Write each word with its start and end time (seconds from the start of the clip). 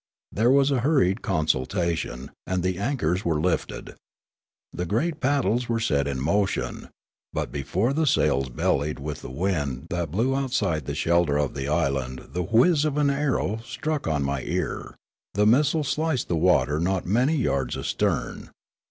There 0.31 0.49
was 0.49 0.71
a 0.71 0.79
hurried 0.79 1.21
consultation, 1.21 2.31
and 2.47 2.63
the 2.63 2.79
anchors 2.79 3.23
were 3.23 3.39
lifted. 3.39 3.93
The 4.73 4.87
great 4.87 5.19
paddles 5.19 5.69
were 5.69 5.79
set 5.79 6.07
in 6.07 6.19
motion; 6.19 6.89
but 7.33 7.51
before 7.51 7.93
the 7.93 8.07
sails 8.07 8.49
bellied 8.49 8.97
with 8.97 9.21
the 9.21 9.29
wind 9.29 9.85
that 9.91 10.09
blew 10.09 10.35
outside 10.35 10.85
the 10.85 10.95
shelter 10.95 11.37
of 11.37 11.53
the 11.53 11.67
island 11.67 12.29
the 12.31 12.41
whizz 12.41 12.83
of 12.83 12.97
an 12.97 13.11
arrow 13.11 13.57
struck 13.63 14.07
on 14.07 14.23
my 14.23 14.41
ear; 14.41 14.95
the 15.35 15.45
missile 15.45 15.83
sliced 15.83 16.29
the 16.29 16.35
water 16.35 16.79
not 16.79 17.05
many 17.05 17.35
yards 17.35 17.77
astern. 17.77 18.49